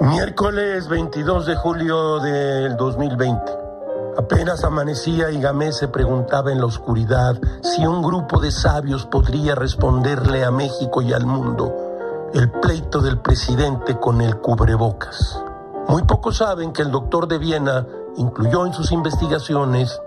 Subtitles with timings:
[0.00, 3.52] Miércoles 22 de julio del 2020.
[4.16, 9.54] Apenas amanecía y Gamés se preguntaba en la oscuridad si un grupo de sabios podría
[9.54, 15.38] responderle a México y al mundo el pleito del presidente con el cubrebocas.
[15.86, 17.86] Muy pocos saben que el doctor de Viena
[18.16, 20.00] incluyó en sus investigaciones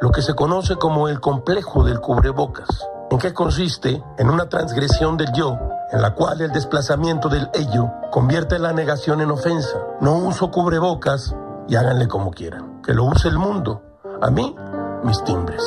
[0.00, 2.68] lo que se conoce como el complejo del cubrebocas.
[3.12, 4.02] ¿En qué consiste?
[4.18, 5.56] En una transgresión del yo,
[5.92, 9.78] en la cual el desplazamiento del ello convierte la negación en ofensa.
[10.00, 11.34] No uso cubrebocas
[11.68, 12.82] y háganle como quieran.
[12.82, 13.82] Que lo use el mundo.
[14.20, 14.54] A mí,
[15.04, 15.62] mis timbres.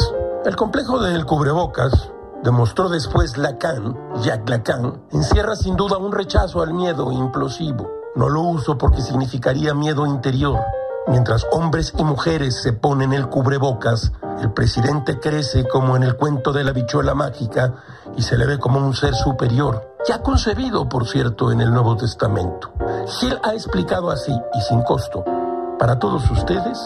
[0.45, 2.11] El complejo del cubrebocas,
[2.43, 7.89] demostró después Lacan, Jacques Lacan, encierra sin duda un rechazo al miedo implosivo.
[8.15, 10.59] No lo uso porque significaría miedo interior.
[11.07, 14.11] Mientras hombres y mujeres se ponen el cubrebocas,
[14.41, 17.73] el presidente crece como en el cuento de la bichuela mágica
[18.15, 21.95] y se le ve como un ser superior, ya concebido, por cierto, en el Nuevo
[21.95, 22.71] Testamento.
[23.19, 25.23] Gil ha explicado así y sin costo
[25.77, 26.79] para todos ustedes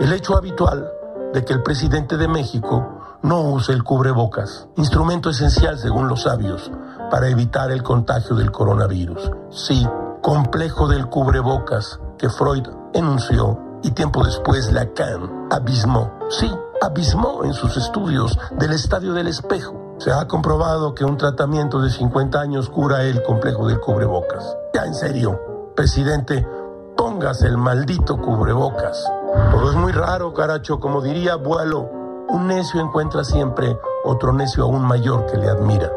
[0.00, 0.90] el hecho habitual
[1.34, 6.72] de que el presidente de México no use el cubrebocas, instrumento esencial según los sabios
[7.10, 9.30] para evitar el contagio del coronavirus.
[9.50, 9.86] Sí,
[10.22, 16.10] complejo del cubrebocas que Freud enunció y tiempo después Lacan abismó.
[16.30, 19.85] Sí, abismó en sus estudios del estadio del espejo.
[19.98, 24.56] Se ha comprobado que un tratamiento de 50 años cura el complejo del cubrebocas.
[24.74, 26.46] Ya en serio, presidente,
[26.96, 29.10] póngase el maldito cubrebocas.
[29.50, 31.90] Todo es muy raro, caracho, como diría abuelo.
[32.28, 35.90] Un necio encuentra siempre otro necio aún mayor que le admira.